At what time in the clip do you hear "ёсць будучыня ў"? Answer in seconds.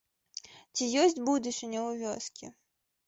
1.01-1.91